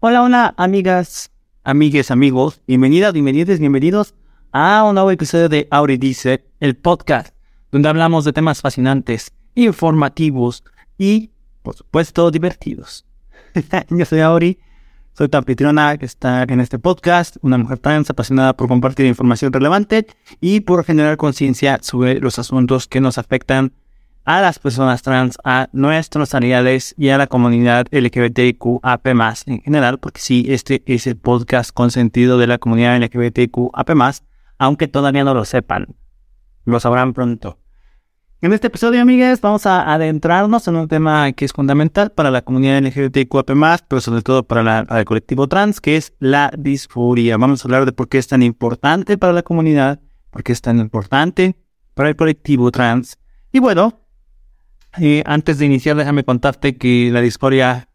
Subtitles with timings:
[0.00, 1.32] Hola, hola, amigas,
[1.64, 2.62] amigues, amigos.
[2.68, 4.14] Bienvenidas, bienvenidos, bienvenidos
[4.52, 7.34] a un nuevo episodio de Auri Dice, el podcast,
[7.72, 10.62] donde hablamos de temas fascinantes, informativos
[10.98, 11.32] y,
[11.64, 13.06] por supuesto, divertidos.
[13.90, 14.60] Yo soy Auri,
[15.14, 19.52] soy tu anfitriona que está en este podcast, una mujer trans apasionada por compartir información
[19.52, 20.06] relevante
[20.40, 23.72] y por generar conciencia sobre los asuntos que nos afectan
[24.28, 29.06] a las personas trans, a nuestros aliados y a la comunidad LGBTQAP+,
[29.46, 33.90] en general, porque sí, este es el podcast consentido de la comunidad LGBTQAP+,
[34.58, 35.96] aunque todavía no lo sepan.
[36.66, 37.58] Lo sabrán pronto.
[38.42, 42.42] En este episodio, amigas, vamos a adentrarnos en un tema que es fundamental para la
[42.42, 43.50] comunidad LGBTQAP+,
[43.88, 47.38] pero sobre todo para, para el colectivo trans, que es la disforia.
[47.38, 50.60] Vamos a hablar de por qué es tan importante para la comunidad, por qué es
[50.60, 51.56] tan importante
[51.94, 53.18] para el colectivo trans.
[53.52, 54.02] Y bueno,
[55.24, 57.88] antes de iniciar, déjame contarte que la disforia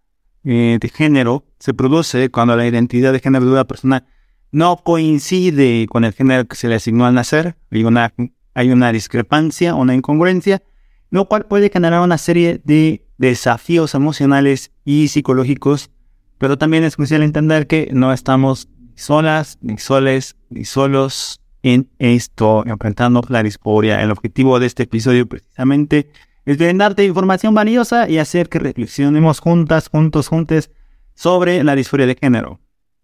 [0.43, 4.05] eh, de género se produce cuando la identidad de género de una persona
[4.51, 7.55] no coincide con el género que se le asignó al nacer.
[7.71, 8.13] Hay una,
[8.53, 10.61] hay una discrepancia, una incongruencia,
[11.09, 15.89] lo cual puede generar una serie de desafíos emocionales y psicológicos,
[16.37, 22.63] pero también es crucial entender que no estamos solas, ni soles, ni solos en esto,
[22.65, 24.01] enfrentando la disforia.
[24.01, 26.09] El objetivo de este episodio precisamente
[26.45, 30.71] es brindarte información valiosa y hacer que reflexionemos juntas, juntos, juntes
[31.13, 32.59] sobre la disforia de género.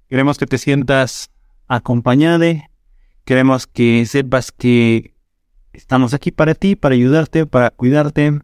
[0.07, 1.31] Queremos que te sientas
[1.67, 2.69] acompañada,
[3.23, 5.13] queremos que sepas que
[5.71, 8.39] estamos aquí para ti, para ayudarte, para cuidarte,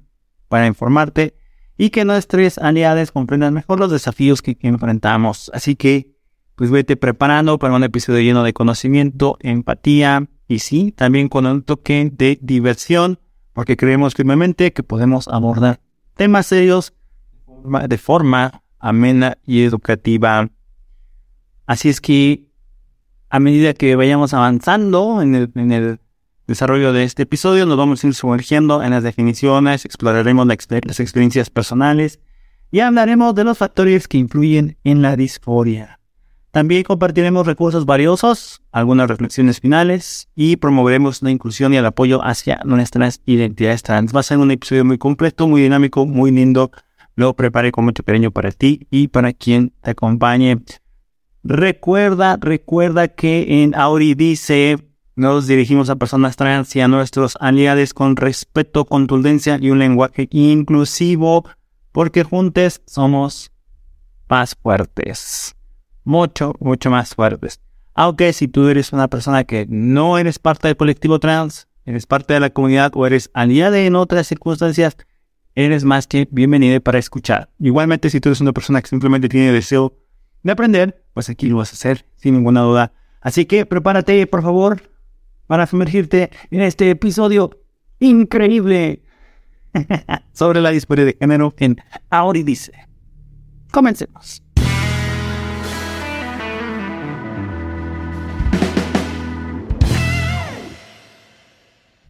[0.48, 1.36] para informarte
[1.78, 5.52] y que nuestros aliados comprendan mejor los desafíos que, que enfrentamos.
[5.54, 6.16] Así que,
[6.56, 11.64] pues vete preparando para un episodio lleno de conocimiento, empatía y sí, también con un
[11.64, 13.20] toque de diversión
[13.56, 15.80] porque creemos firmemente que podemos abordar
[16.16, 16.94] temas serios
[17.88, 20.50] de forma amena y educativa.
[21.66, 22.50] Así es que
[23.30, 26.00] a medida que vayamos avanzando en el,
[26.48, 31.50] desarrollo de este episodio, nos vamos a ir sumergiendo en las definiciones, exploraremos las experiencias
[31.50, 32.20] personales
[32.72, 36.02] y hablaremos de los factores que influyen en la disforia.
[36.56, 42.62] También compartiremos recursos valiosos, algunas reflexiones finales y promoveremos la inclusión y el apoyo hacia
[42.64, 44.16] nuestras identidades trans.
[44.16, 46.72] Va a ser un episodio muy completo, muy dinámico, muy lindo.
[47.18, 50.60] Lo preparé con mucho cariño para ti y para quien te acompañe.
[51.44, 54.78] Recuerda, recuerda que en Auri dice,
[55.18, 60.30] nos dirigimos a personas trans y a nuestros aliados con respeto, contundencia y un lenguaje
[60.32, 61.44] inclusivo,
[61.92, 63.52] porque juntos somos
[64.30, 65.54] más fuertes
[66.06, 67.60] mucho, mucho más fuertes.
[67.94, 72.34] Aunque si tú eres una persona que no eres parte del colectivo trans, eres parte
[72.34, 74.98] de la comunidad o eres aliada en otras circunstancias,
[75.56, 77.50] eres más que bienvenido para escuchar.
[77.60, 79.98] Igualmente, si tú eres una persona que simplemente tiene deseo
[80.44, 82.94] de aprender, pues aquí lo vas a hacer sin ninguna duda.
[83.22, 84.82] Así que prepárate, por favor,
[85.48, 87.62] para sumergirte en este episodio
[88.00, 89.04] increíble
[90.34, 91.78] sobre la disparidad de género en
[92.10, 92.74] Auri Dice.
[93.72, 94.45] Comencemos.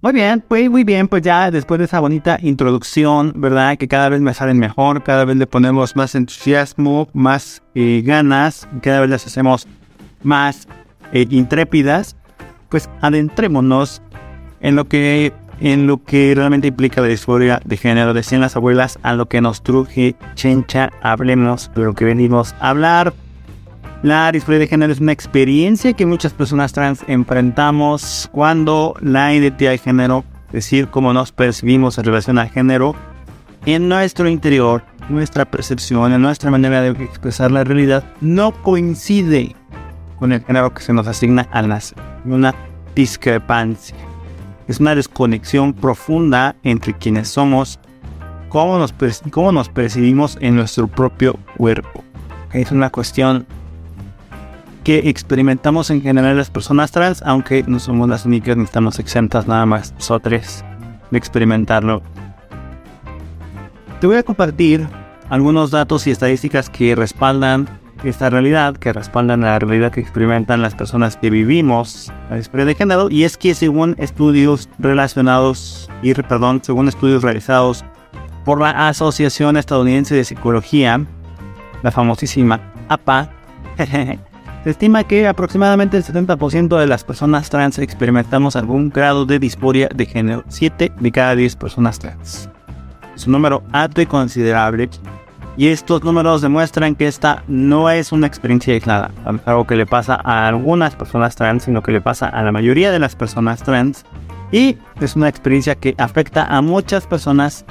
[0.05, 3.75] Muy bien, pues muy bien, pues ya después de esa bonita introducción, ¿verdad?
[3.75, 8.67] Que cada vez me salen mejor, cada vez le ponemos más entusiasmo, más eh, ganas,
[8.83, 9.67] cada vez las hacemos
[10.21, 10.67] más
[11.11, 12.15] eh, intrépidas,
[12.69, 14.03] pues adentrémonos
[14.61, 18.99] en lo que en lo que realmente implica la disforia de género, decían las abuelas,
[19.01, 23.11] a lo que nos truje, chencha, hablemos de lo que venimos a hablar.
[24.05, 29.71] La disforia de género es una experiencia que muchas personas trans enfrentamos cuando la identidad
[29.71, 32.93] de género, es decir, cómo nos percibimos en relación al género,
[33.65, 39.55] en nuestro interior, nuestra percepción, en nuestra manera de expresar la realidad, no coincide
[40.19, 41.97] con el género que se nos asigna al nacer.
[42.25, 42.53] Una
[42.93, 43.97] discrepancia.
[44.67, 47.79] Es una desconexión profunda entre quienes somos,
[48.49, 48.93] cómo nos,
[49.31, 52.03] cómo nos percibimos en nuestro propio cuerpo.
[52.53, 53.47] Es una cuestión
[54.85, 59.47] que experimentamos en general las personas trans, aunque no somos las únicas ni estamos exentas
[59.47, 60.63] nada más nosotros
[61.09, 62.03] de experimentarlo.
[63.99, 64.87] Te voy a compartir
[65.29, 67.67] algunos datos y estadísticas que respaldan
[68.03, 72.75] esta realidad, que respaldan la realidad que experimentan las personas que vivimos la disparidad de
[72.75, 77.83] género, y es que según estudios relacionados, y perdón, según estudios realizados
[78.43, 81.03] por la Asociación Estadounidense de Psicología,
[81.81, 83.31] la famosísima APA,
[84.65, 89.87] Se estima que aproximadamente el 70% de las personas trans experimentamos algún grado de disforia
[89.93, 92.49] de género, 7 de cada 10 personas trans.
[93.15, 94.89] Es un número alto y considerable
[95.55, 99.11] Y estos números demuestran que esta no es una experiencia aislada,
[99.45, 102.89] algo que le pasa a algunas personas trans, sino que le pasa a la mayoría
[102.89, 104.03] de las personas trans.
[104.51, 107.65] Y es una experiencia que afecta a muchas personas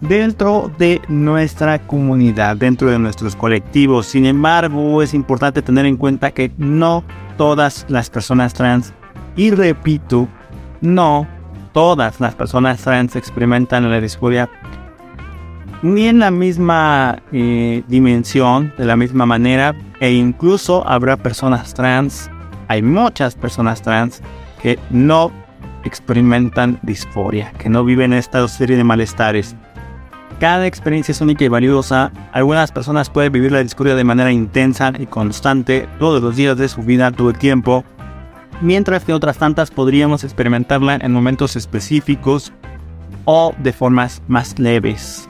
[0.00, 4.06] dentro de nuestra comunidad, dentro de nuestros colectivos.
[4.06, 7.04] Sin embargo, es importante tener en cuenta que no
[7.36, 8.92] todas las personas trans,
[9.36, 10.28] y repito,
[10.80, 11.26] no
[11.72, 14.48] todas las personas trans experimentan la disforia
[15.82, 22.30] ni en la misma eh, dimensión, de la misma manera, e incluso habrá personas trans,
[22.68, 24.22] hay muchas personas trans
[24.60, 25.30] que no
[25.84, 29.54] experimentan disforia, que no viven esta serie de malestares.
[30.40, 32.12] Cada experiencia es única y valiosa.
[32.32, 36.68] Algunas personas pueden vivir la disforia de manera intensa y constante todos los días de
[36.68, 37.84] su vida, todo el tiempo,
[38.60, 42.52] mientras que otras tantas podríamos experimentarla en momentos específicos
[43.24, 45.26] o de formas más leves.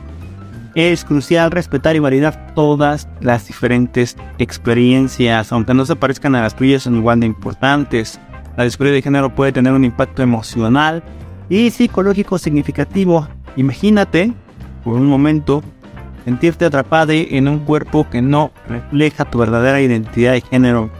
[0.75, 6.57] Es crucial respetar y validar todas las diferentes experiencias, aunque no se parezcan a las
[6.57, 8.21] tuyas, son igual de importantes.
[8.57, 11.03] La disforia de género puede tener un impacto emocional
[11.49, 13.29] y psicológico significativo.
[13.57, 14.35] Imagínate,
[14.87, 15.65] por un momento,
[16.25, 20.91] sentirte atrapado en un cuerpo que no refleja tu verdadera identidad de género.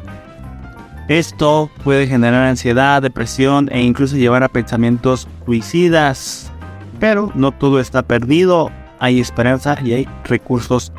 [1.07, 6.51] Esto puede generar ansiedad, depresión e incluso llevar a pensamientos suicidas.
[6.99, 10.93] Pero no todo está perdido hay esperanza y hay recursos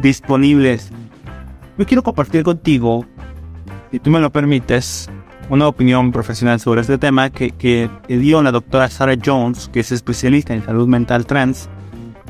[0.00, 0.92] disponibles.
[1.78, 3.04] Yo quiero compartir contigo,
[3.90, 5.10] si tú me lo permites,
[5.48, 9.90] una opinión profesional sobre este tema que, que dio la doctora Sarah Jones, que es
[9.90, 11.68] especialista en salud mental trans,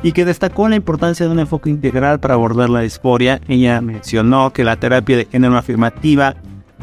[0.03, 3.41] y que destacó la importancia de un enfoque integral para abordar la disforia.
[3.49, 6.35] Ella mencionó que la terapia de género afirmativa,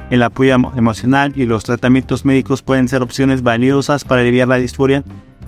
[0.09, 5.03] el apoyo emocional y los tratamientos médicos pueden ser opciones valiosas para aliviar la disforia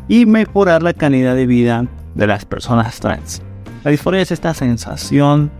[0.08, 1.86] y mejorar la calidad de vida
[2.16, 3.42] de las personas trans.
[3.84, 5.52] La disforia es esta sensación,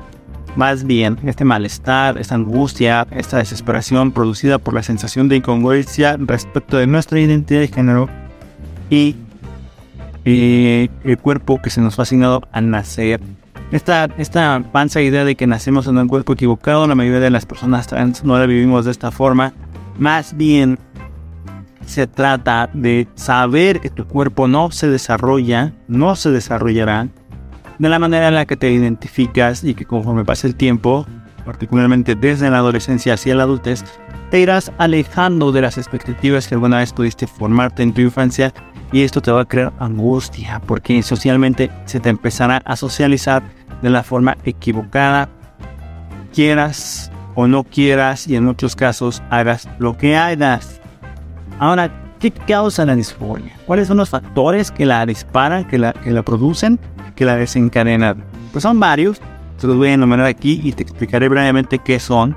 [0.56, 6.78] más bien este malestar, esta angustia, esta desesperación producida por la sensación de incongruencia respecto
[6.78, 8.10] de nuestra identidad de género
[8.90, 9.16] y
[10.26, 13.22] el cuerpo que se nos fue asignado al nacer.
[13.72, 17.46] Esta, esta panza idea de que nacemos en un cuerpo equivocado, la mayoría de las
[17.46, 19.54] personas trans no la vivimos de esta forma.
[19.98, 20.80] Más bien
[21.86, 27.08] se trata de saber que tu cuerpo no se desarrolla, no se desarrollará
[27.80, 31.08] de la manera en la que te identificas y que conforme pase el tiempo,
[31.46, 33.84] particularmente desde la adolescencia hacia la adultez,
[34.30, 38.54] te irás alejando de las expectativas que alguna vez pudiste formarte en tu infancia
[38.92, 43.44] y esto te va a crear angustia porque socialmente se te empezará a socializar
[43.82, 45.30] de la forma equivocada,
[46.34, 50.82] quieras o no quieras y en muchos casos hagas lo que hagas.
[51.60, 53.54] Ahora, ¿qué causa la disforia?
[53.66, 56.80] ¿Cuáles son los factores que la disparan, que la, que la producen,
[57.16, 58.24] que la desencadenan?
[58.52, 59.22] Pues son varios,
[59.60, 62.36] te los voy a enumerar aquí y te explicaré brevemente qué son.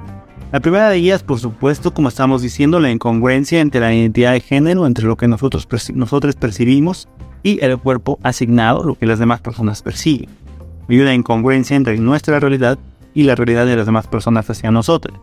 [0.52, 4.40] La primera de ellas, por supuesto, como estamos diciendo, la incongruencia entre la identidad de
[4.40, 7.08] género, entre lo que nosotros, nosotros percibimos
[7.42, 10.28] y el cuerpo asignado, lo que las demás personas perciben.
[10.90, 12.78] Hay una incongruencia entre nuestra realidad
[13.14, 15.18] y la realidad de las demás personas hacia nosotros.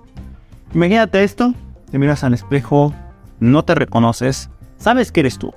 [0.73, 1.53] Imagínate esto,
[1.91, 2.91] te miras al espejo,
[3.39, 5.53] no te reconoces, sabes que eres tú.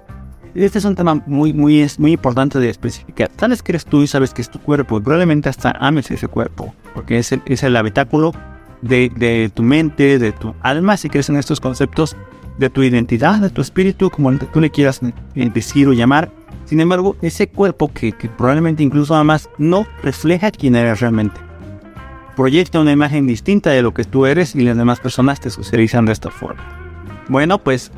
[0.55, 3.31] Este es un tema muy, muy, muy importante de especificar.
[3.39, 4.99] Sabes que eres tú y sabes que es tu cuerpo.
[4.99, 8.35] Y probablemente hasta ames ese cuerpo, porque es el, es el habitáculo
[8.83, 12.17] de, tu mente, de tu alma, si crees en estos conceptos,
[12.59, 16.31] de tu identidad, de tu espíritu, como tú le quieras eh, decir o llamar.
[16.67, 21.41] Sin embargo, ese cuerpo que, probablemente incluso además no refleja quién eres realmente.
[22.37, 26.07] Proyecta una imagen distinta de lo que tú eres y las demás personas te socializan
[26.07, 26.63] de esta forma.
[27.29, 27.93] Bueno, pues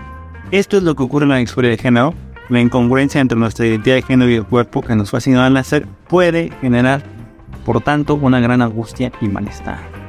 [0.50, 2.14] esto es lo que ocurre en la disforia de género.
[2.48, 5.86] La incongruencia entre nuestra identidad de género y el cuerpo que nos asignado al nacer
[6.08, 7.02] puede generar,
[7.64, 10.03] por tanto, una gran angustia y malestar.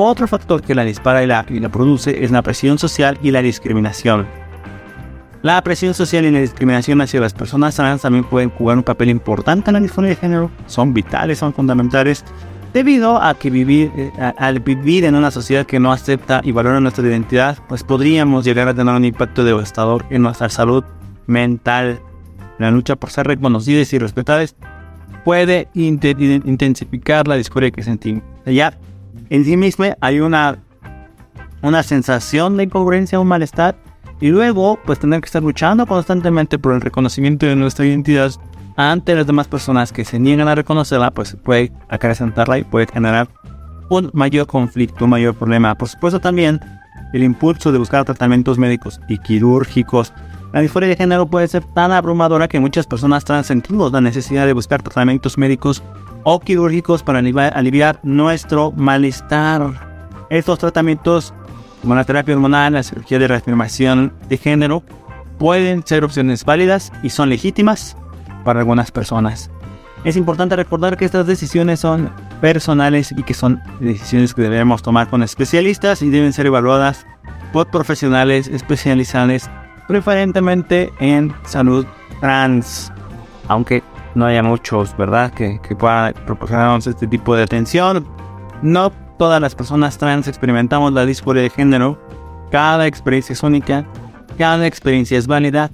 [0.00, 3.32] Otro factor que la dispara y la, y la produce es la presión social y
[3.32, 4.28] la discriminación.
[5.42, 9.08] La presión social y la discriminación hacia las personas trans también pueden jugar un papel
[9.08, 12.24] importante en la disforia de género, son vitales, son fundamentales,
[12.72, 16.78] Debido a que vivir, eh, al vivir en una sociedad que no acepta y valora
[16.78, 20.84] nuestra identidad, pues podríamos llegar a tener un impacto devastador en nuestra salud
[21.26, 22.00] mental.
[22.60, 24.54] La lucha por ser reconocidas y respetadas
[25.24, 28.22] puede intensificar la discordia que sentimos.
[28.46, 28.78] Ya
[29.30, 30.58] en sí misma hay una,
[31.62, 33.76] una sensación de incongruencia, un malestar,
[34.20, 38.32] y luego pues tener que estar luchando constantemente por el reconocimiento de nuestra identidad
[38.76, 43.28] ante las demás personas que se niegan a reconocerla, pues puede acrecentarla y puede generar
[43.90, 45.74] un mayor conflicto, un mayor problema.
[45.74, 46.60] Por supuesto también
[47.12, 50.12] el impulso de buscar tratamientos médicos y quirúrgicos.
[50.52, 53.52] La disforia de género puede ser tan abrumadora que muchas personas trans
[53.92, 55.82] la necesidad de buscar tratamientos médicos
[56.24, 60.26] o quirúrgicos para aliviar, nuestro malestar.
[60.30, 61.32] Estos tratamientos,
[61.80, 64.82] como la terapia hormonal, la cirugía de reafirmación de género,
[65.38, 67.96] pueden ser opciones válidas y son legítimas
[68.44, 69.50] para algunas personas.
[70.04, 72.10] Es importante recordar que estas decisiones son
[72.40, 77.04] personales y que son decisiones que debemos tomar con especialistas y deben ser evaluadas
[77.52, 79.48] por profesionales especializados
[79.88, 81.84] preferentemente en salud
[82.20, 82.92] trans.
[83.48, 83.82] Aunque
[84.14, 88.06] no haya muchos, ¿verdad?, que, que puedan proporcionarnos este tipo de atención.
[88.62, 91.98] No todas las personas trans experimentamos la disforia de género.
[92.50, 93.86] Cada experiencia es única,
[94.38, 95.70] cada experiencia es válida.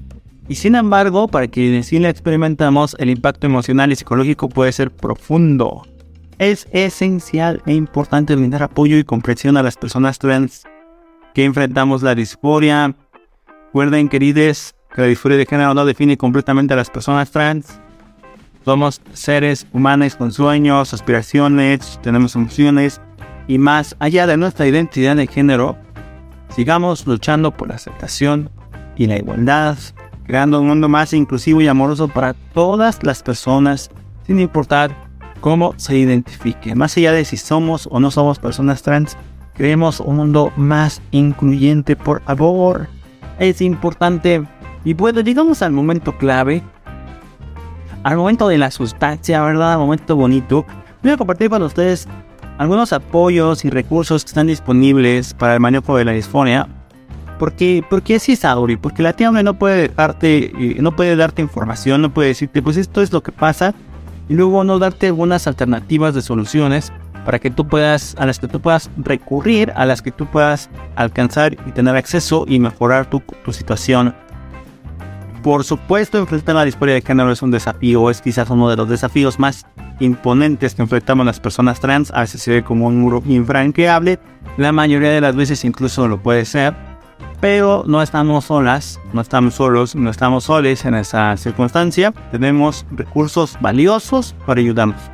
[0.49, 4.91] Y sin embargo, para quienes sí la experimentamos, el impacto emocional y psicológico puede ser
[4.91, 5.83] profundo.
[6.39, 10.65] Es esencial e importante brindar apoyo y comprensión a las personas trans
[11.33, 12.95] que enfrentamos la disforia.
[13.67, 17.81] Recuerden, queridos, que la disforia de género no define completamente a las personas trans.
[18.65, 22.99] Somos seres humanos con sueños, aspiraciones, tenemos emociones
[23.47, 25.77] y más allá de nuestra identidad de género,
[26.49, 28.49] sigamos luchando por la aceptación
[28.97, 29.77] y la igualdad,
[30.25, 33.91] creando un mundo más inclusivo y amoroso para todas las personas,
[34.27, 34.97] sin importar
[35.43, 36.75] cómo se identifique.
[36.75, 39.19] Más allá de si somos o no somos personas trans,
[39.53, 42.89] creemos un mundo más incluyente, por favor.
[43.39, 44.43] Es importante.
[44.85, 46.63] Y bueno, llegamos al momento clave,
[48.05, 49.73] al momento de la sustancia, ¿verdad?
[49.73, 50.65] Al momento bonito.
[51.03, 52.07] Voy a compartir con ustedes
[52.59, 56.69] algunos apoyos y recursos que están disponibles para el manejo de la disfonia.
[57.39, 61.43] Porque, porque así es Auri, porque la tía no puede darte, eh, no puede darte
[61.43, 63.75] información, no puede decirte, pues esto es lo que pasa,
[64.29, 66.93] y luego no darte algunas alternativas de soluciones
[67.25, 70.71] para que tú puedas, a las que tú puedas recurrir, a las que tú puedas
[70.95, 74.15] alcanzar y tener acceso y mejorar tu, tu situación.
[75.45, 78.89] Por supuesto, enfrentar la disforia de género es un desafío, es quizás uno de los
[78.89, 79.67] desafíos más
[80.01, 84.19] imponentes que enfrentamos las personas trans, a veces se ve como un muro infranqueable,
[84.57, 86.75] la mayoría de las veces incluso lo puede ser,
[87.43, 93.59] pero no estamos solas, no estamos solos, no estamos soles en esa circunstancia, tenemos recursos
[93.61, 95.11] valiosos para ayudarnos.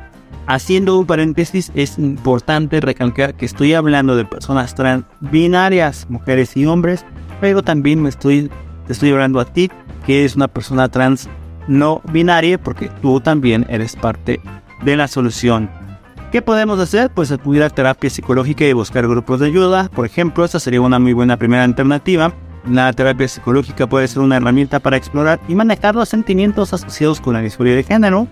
[0.47, 6.65] Haciendo un paréntesis, es importante recalcar que estoy hablando de personas trans binarias, mujeres y
[6.65, 7.05] hombres,
[7.41, 8.49] pero también me estoy,
[8.91, 9.71] te estoy hablando a ti,
[10.05, 11.29] que es una persona trans
[11.69, 14.41] no binaria, porque tú también eres parte
[14.83, 15.69] de la solución.
[16.29, 17.09] ¿Qué podemos hacer?
[17.09, 19.89] Pues acudir a terapia psicológica y buscar grupos de ayuda.
[19.95, 22.33] Por ejemplo, esta sería una muy buena primera alternativa.
[22.69, 27.35] La terapia psicológica puede ser una herramienta para explorar y manejar los sentimientos asociados con
[27.35, 28.27] la disforia de género.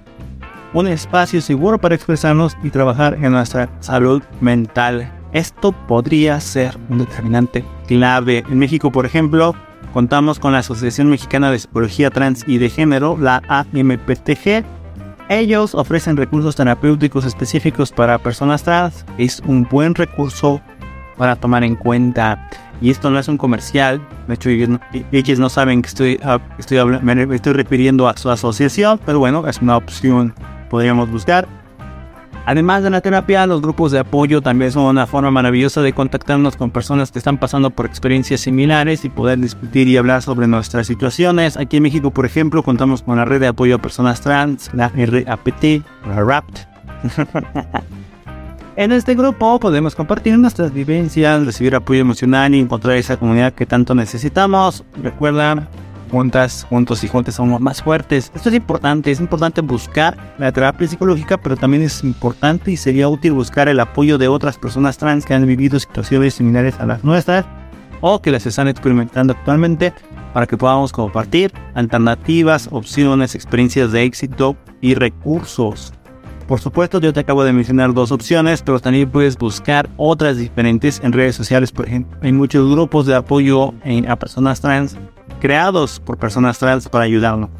[0.74, 5.10] Un espacio seguro para expresarnos y trabajar en nuestra salud mental.
[5.32, 8.44] Esto podría ser un determinante clave.
[8.50, 9.56] En México, por ejemplo,
[9.94, 14.64] contamos con la Asociación Mexicana de Psicología Trans y de Género, la AMPTG,
[15.30, 19.06] ellos ofrecen recursos terapéuticos específicos para personas trans.
[19.20, 20.60] Es un buen recurso
[21.18, 22.50] para tomar en cuenta.
[22.82, 24.02] Y esto no es un comercial.
[24.28, 29.00] De hecho, ellos no saben que estoy, ah, estoy, me estoy refiriendo a su asociación.
[29.06, 30.34] Pero bueno, es una opción
[30.70, 31.48] podríamos buscar.
[32.46, 36.56] Además de la terapia, los grupos de apoyo también son una forma maravillosa de contactarnos
[36.56, 40.88] con personas que están pasando por experiencias similares y poder discutir y hablar sobre nuestras
[40.88, 41.58] situaciones.
[41.58, 44.90] Aquí en México, por ejemplo, contamos con la red de apoyo a personas trans, la
[44.90, 45.84] RAPT,
[48.76, 53.66] en este grupo podemos compartir nuestras vivencias, recibir apoyo emocional y encontrar esa comunidad que
[53.66, 54.84] tanto necesitamos.
[55.02, 55.68] Recuerda,
[56.10, 58.32] juntas, juntos y juntos somos más fuertes.
[58.36, 63.08] Esto es importante, es importante buscar la terapia psicológica, pero también es importante y sería
[63.08, 67.04] útil buscar el apoyo de otras personas trans que han vivido situaciones similares a las
[67.04, 67.46] nuestras
[68.02, 69.94] o que las están experimentando actualmente
[70.34, 75.94] para que podamos compartir alternativas, opciones, experiencias de éxito y recursos.
[76.50, 81.00] Por supuesto, yo te acabo de mencionar dos opciones, pero también puedes buscar otras diferentes
[81.04, 81.72] en redes sociales.
[81.72, 83.76] Por ejemplo, hay muchos grupos de apoyo
[84.08, 84.98] a personas trans
[85.40, 87.52] creados por personas trans para ayudarnos.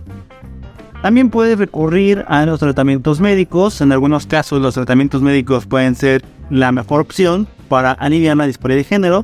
[1.04, 3.80] También puede recurrir a los tratamientos médicos.
[3.82, 8.78] En algunos casos los tratamientos médicos pueden ser la mejor opción para aliviar la disforia
[8.78, 9.24] de género.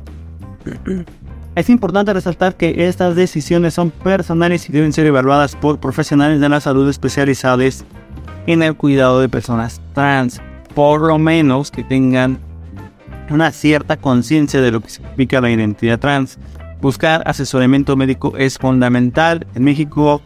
[1.56, 6.50] Es importante resaltar que estas decisiones son personales y deben ser evaluadas por profesionales de
[6.50, 7.82] la salud especializados
[8.46, 10.40] en el cuidado de personas trans.
[10.74, 12.38] Por lo menos que tengan
[13.30, 16.38] una cierta conciencia de lo que significa la identidad trans.
[16.80, 19.46] Buscar asesoramiento médico es fundamental.
[19.54, 20.20] En México,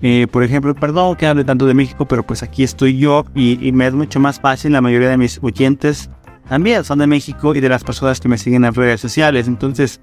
[0.00, 3.72] eh, por ejemplo, perdón que hable tanto de México, pero pues aquí estoy yo y,
[3.72, 4.72] me es mucho más fácil.
[4.72, 6.10] La mayoría de mis oyentes
[6.48, 9.48] también son de México y de las personas que me siguen en redes sociales.
[9.48, 10.00] Entonces,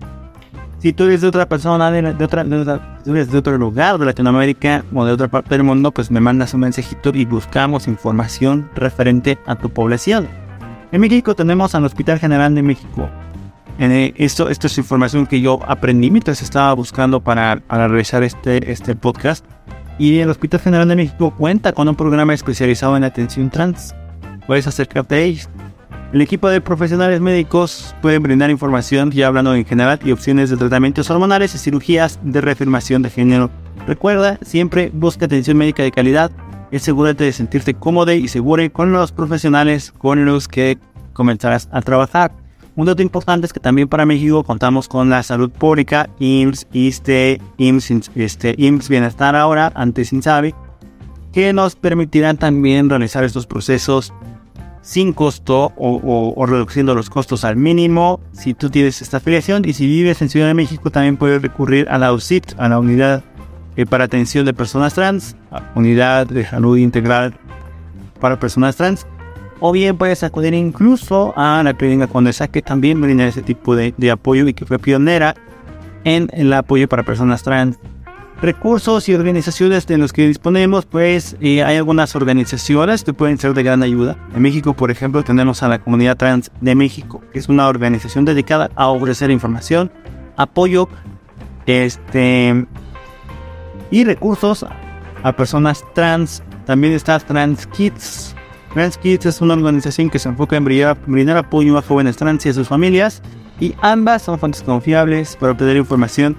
[0.79, 2.45] Si tú eres de otra persona, de, otra,
[3.03, 6.21] si eres de otro lugar de Latinoamérica o de otra parte del mundo, pues me
[6.21, 10.29] mandas un mensajito y buscamos información referente a tu población.
[10.93, 13.09] En México tenemos al Hospital General de México.
[13.77, 18.71] Eh, esto, esto es información que yo aprendí mientras estaba buscando para, para realizar este,
[18.71, 19.45] este podcast.
[19.97, 23.93] Y el Hospital General de México cuenta con un programa especializado en atención trans.
[24.47, 25.49] Puedes acercarte a ellos.
[26.11, 30.57] El equipo de profesionales médicos puede brindar información ya hablando en general y opciones de
[30.57, 33.51] tratamientos hormonales y cirugías de reafirmación de género.
[33.85, 36.31] Recuerda, siempre busca atención médica de calidad.
[36.73, 40.79] Asegúrate de sentirte cómodo y seguro con los profesionales con los que
[41.13, 42.31] comenzarás a trabajar.
[42.75, 47.39] Un dato importante es que también para México contamos con la salud pública, IMSS, ISTE,
[47.57, 50.55] IMSS, este, Bienestar ahora, antes INSABI,
[51.31, 54.11] que nos permitirán también realizar estos procesos
[54.81, 59.85] sin costo o, reduciendo los costos al mínimo si tú tienes esta afiliación y si
[59.85, 63.23] vives en Ciudad de México también puedes recurrir a la UCIT, a la unidad
[63.75, 65.35] eh, para atención de personas trans,
[65.75, 67.33] unidad de salud integral
[68.19, 69.05] para personas trans
[69.59, 73.93] o bien puedes acudir incluso a la clínica Condesa que también brinda ese tipo de,
[73.97, 75.35] de apoyo y que fue pionera
[76.05, 77.77] en el apoyo para personas trans
[78.41, 83.53] recursos y organizaciones de los que disponemos, pues eh, hay algunas organizaciones que pueden ser
[83.53, 84.17] de gran ayuda.
[84.33, 88.25] En México, por ejemplo, tenemos a la Comunidad Trans de México, que es una organización
[88.25, 89.91] dedicada a ofrecer información,
[90.37, 90.87] apoyo
[91.65, 92.65] este,
[93.91, 94.65] y recursos
[95.23, 96.41] a personas trans.
[96.65, 98.35] También está Trans Kids.
[98.73, 102.45] Trans Kids es una organización que se enfoca en brindar, brindar apoyo a jóvenes trans
[102.45, 103.21] y a sus familias,
[103.59, 106.37] y ambas son fuentes confiables para obtener información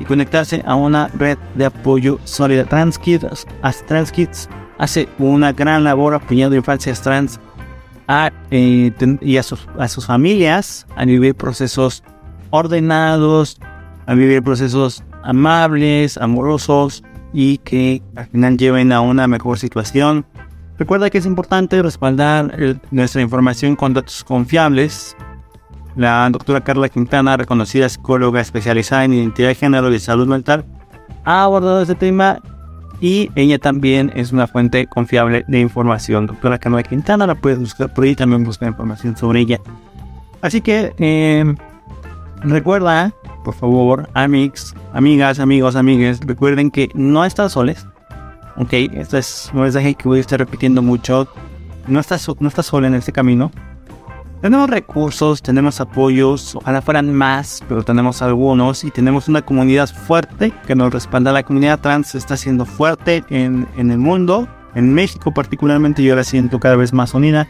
[0.00, 2.64] y conectarse a una red de apoyo sólida.
[2.64, 3.46] TransKids,
[3.86, 7.38] TransKids hace una gran labor apoyando infancias trans
[8.50, 8.90] eh,
[9.20, 12.02] y a sus, a sus familias a vivir procesos
[12.50, 13.60] ordenados,
[14.06, 20.26] a vivir procesos amables, amorosos y que al final lleven a una mejor situación.
[20.78, 25.14] Recuerda que es importante respaldar nuestra información con datos confiables
[26.00, 30.64] la doctora Carla Quintana, reconocida psicóloga especializada en identidad de género y salud mental,
[31.26, 32.40] ha abordado este tema
[33.02, 36.26] y ella también es una fuente confiable de información.
[36.26, 39.60] Doctora Carla Quintana la puedes buscar por ahí, también busca información sobre ella.
[40.40, 41.54] Así que em,
[42.44, 43.12] recuerda,
[43.44, 47.86] por favor, amigos, amigas, amigos, amigues, recuerden que no están soles.
[48.56, 51.28] Ok, este es un mensaje que voy a estar repitiendo mucho.
[51.86, 53.50] No estás, no estás sola en este camino.
[54.40, 60.50] Tenemos recursos, tenemos apoyos, ojalá fueran más, pero tenemos algunos y tenemos una comunidad fuerte
[60.66, 61.30] que nos respalda.
[61.30, 66.24] La comunidad trans está siendo fuerte en, en el mundo, en México particularmente yo la
[66.24, 67.48] siento cada vez más unida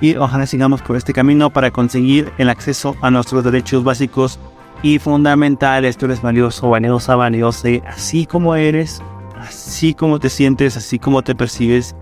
[0.00, 4.38] y ojalá sigamos por este camino para conseguir el acceso a nuestros derechos básicos
[4.82, 5.96] y fundamentales.
[5.96, 9.02] Tú eres valioso, valiosa, valiosa, así como eres,
[9.40, 11.96] así como te sientes, así como te percibes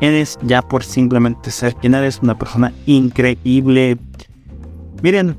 [0.00, 3.98] eres ya por simplemente ser quien eres, una persona increíble.
[5.02, 5.36] Miren,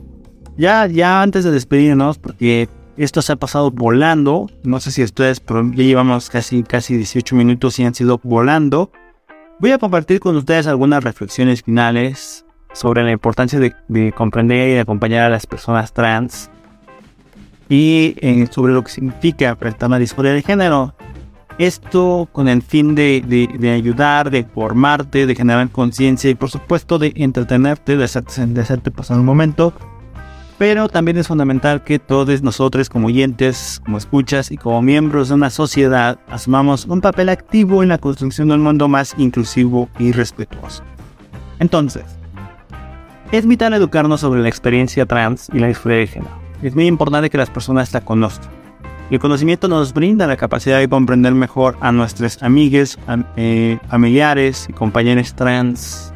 [0.58, 5.40] ya, ya antes de despedirnos, porque esto se ha pasado volando, no sé si ustedes,
[5.40, 8.92] pero ya llevamos casi, casi 18 minutos y han sido volando.
[9.60, 14.80] Voy a compartir con ustedes algunas reflexiones finales sobre la importancia de, comprender y de
[14.80, 16.50] acompañar a las personas trans
[17.70, 20.94] y eh, sobre lo que significa enfrentar la disforia de género.
[21.62, 27.14] Esto con el fin de, ayudar, de formarte, de generar conciencia y por supuesto de
[27.16, 29.72] entretenerte, de hacerte, pasar un momento.
[30.58, 35.36] Pero también es fundamental que todos nosotros como oyentes, como escuchas y como miembros de
[35.36, 40.14] una sociedad asumamos un papel activo en la construcción de un mundo más inclusivo y
[40.14, 40.82] respetuoso.
[41.60, 42.06] Entonces,
[43.32, 46.42] es vital educarnos sobre la experiencia trans y la disforia de género.
[46.64, 48.61] Es muy importante que las personas la conozcan
[49.16, 52.98] el conocimiento nos brinda la capacidad de comprender mejor a nuestros amigos,
[53.36, 56.14] eh, familiares y compañeros trans.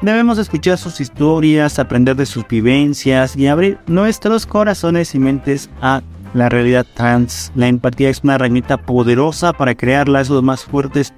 [0.00, 6.02] Debemos escuchar sus historias, aprender de sus vivencias y abrir nuestros corazones y mentes a
[6.32, 7.50] la realidad trans.
[7.56, 11.12] La empatía es una herramienta poderosa para crear lazos más fuertes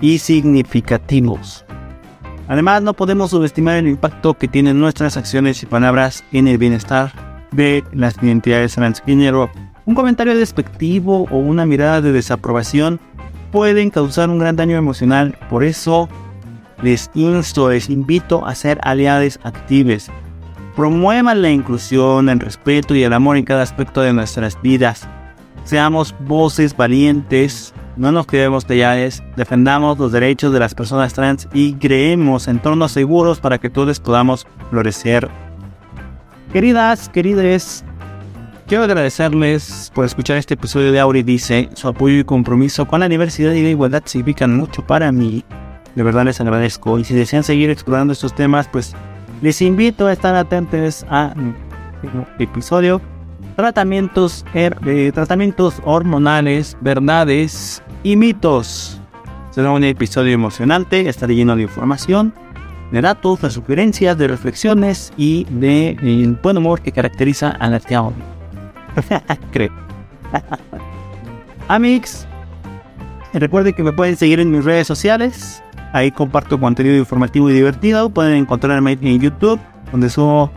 [0.00, 1.64] y significativos.
[2.48, 7.12] Además, no podemos subestimar el impacto que tienen nuestras acciones y palabras en el bienestar
[7.52, 9.50] de las identidades transgénero
[9.88, 13.00] un comentario despectivo o una mirada de desaprobación
[13.50, 15.38] pueden causar un gran daño emocional.
[15.48, 16.10] Por eso
[16.82, 20.10] les insto, les invito a ser aliados activos.
[20.76, 25.08] Promuevan la inclusión, el respeto y el amor en cada aspecto de nuestras vidas.
[25.64, 31.72] Seamos voces valientes, no nos quedemos callados, defendamos los derechos de las personas trans y
[31.76, 35.30] creemos entornos seguros para que todos podamos florecer.
[36.52, 37.84] Queridas, queridos,
[38.68, 41.70] Quiero agradecerles por escuchar este episodio de Auri Dice.
[41.72, 45.42] Su apoyo y compromiso con la diversidad y la igualdad significan mucho para mí.
[45.94, 46.98] De verdad les agradezco.
[46.98, 48.94] Y si desean seguir explorando estos temas, pues
[49.40, 51.32] les invito a estar atentos a
[52.38, 53.00] episodio.
[53.56, 59.00] Tratamientos, eh, tratamientos hormonales, verdades y mitos.
[59.50, 62.34] Será un episodio emocionante, estaré lleno de información,
[62.92, 67.80] de datos, de sugerencias, de reflexiones y de el buen humor que caracteriza a la
[67.80, 68.02] tía
[69.52, 69.70] Creo.
[71.68, 72.26] Amix,
[73.32, 75.62] recuerden que me pueden seguir en mis redes sociales.
[75.92, 78.10] Ahí comparto contenido informativo y divertido.
[78.10, 79.58] Pueden encontrarme en YouTube,
[79.90, 80.50] donde subo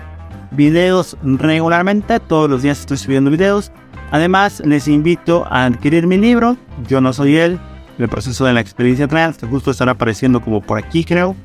[0.51, 2.19] videos regularmente.
[2.19, 3.71] Todos los días estoy subiendo videos.
[4.11, 7.57] Además, les invito a adquirir mi libro, Yo no soy él,
[7.97, 11.35] el proceso de la experiencia trans, justo estará apareciendo como por aquí, creo.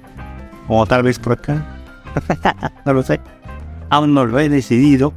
[0.69, 1.65] O tal vez por acá.
[2.85, 3.21] no lo sé.
[3.89, 5.13] Aún no lo he decidido.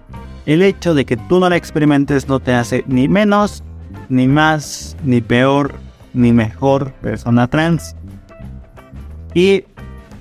[0.46, 3.62] El hecho de que tú no la experimentes no te hace ni menos,
[4.08, 5.74] ni más, ni peor,
[6.14, 7.96] ni mejor persona trans.
[9.34, 9.64] Y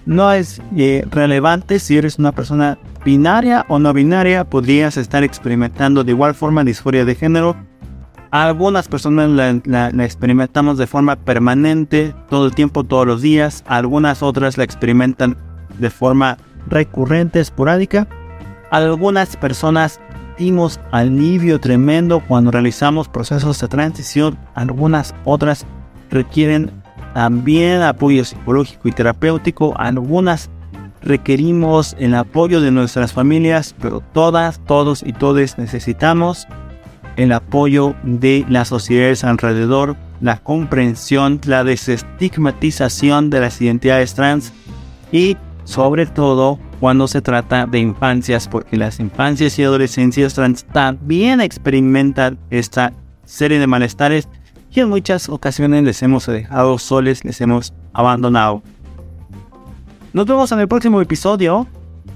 [0.06, 6.04] no es eh, relevante si eres una persona binaria o no binaria, podrías estar experimentando
[6.04, 7.56] de igual forma disforia de género
[8.44, 9.30] algunas personas
[9.66, 13.64] la, experimentamos de forma permanente, todo el tiempo, todos los días.
[13.66, 15.38] Algunas otras la experimentan
[15.80, 18.08] de forma recurrente, esporádica.
[18.72, 20.02] Algunas personas
[20.36, 24.38] sentimos alivio tremendo cuando realizamos procesos de transición.
[24.54, 25.66] Algunas otras
[26.10, 26.72] requieren
[27.14, 29.74] también apoyo psicológico y terapéutico.
[29.78, 30.50] Algunas
[31.02, 36.48] requerimos el apoyo de nuestras familias, pero todas, todos y todes necesitamos
[37.18, 44.54] el apoyo de las sociedades alrededor, la comprensión, la desestigmatización de las identidades trans
[45.12, 51.42] y sobre todo cuando se trata de infancias, porque las infancias y adolescencias trans también
[51.42, 52.94] experimentan esta
[53.26, 54.28] serie de malestares
[54.72, 58.62] y en muchas ocasiones les hemos dejado soles, les hemos abandonado.
[60.14, 61.68] Nos vemos en el próximo episodio.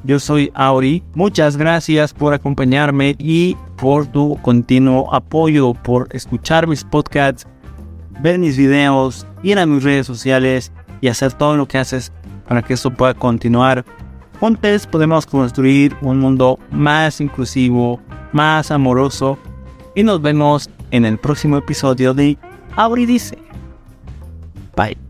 [0.04, 1.04] Yo soy Auri.
[1.14, 7.48] Muchas gracias por acompañarme y por tu continuo apoyo, por escuchar mis podcasts,
[8.22, 12.12] ver mis videos, ir a mis redes sociales y hacer todo lo que haces
[12.48, 13.86] para que esto pueda continuar.
[14.40, 18.00] Juntos podemos construir un mundo más inclusivo,
[18.32, 19.38] más amoroso
[19.96, 22.38] y nos vemos en el próximo episodio de
[22.76, 23.38] Auri Dice.
[24.76, 25.09] Bye.